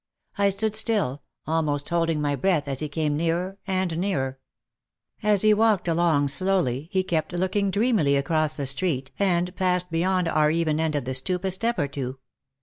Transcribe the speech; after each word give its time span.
I 0.35 0.49
stood 0.49 0.73
still, 0.73 1.21
almost 1.45 1.89
holding 1.89 2.19
my 2.19 2.35
breath 2.35 2.67
as 2.67 2.79
he 2.79 2.89
came 2.89 3.15
nearer 3.15 3.59
and 3.67 3.99
nearer. 3.99 4.39
As 5.21 5.43
he 5.43 5.53
walked 5.53 5.87
along 5.87 6.29
slowly 6.29 6.89
he 6.91 7.03
kept 7.03 7.33
looking 7.33 7.69
dreamily 7.69 8.15
across 8.15 8.57
the 8.57 8.65
street 8.65 9.11
and 9.19 9.55
passed 9.55 9.91
beyond 9.91 10.27
our 10.27 10.49
even 10.49 10.79
end 10.79 10.95
of 10.95 11.05
the 11.05 11.13
stoop 11.13 11.45
a 11.45 11.51
step 11.51 11.77
or 11.77 11.87
two. 11.87 12.17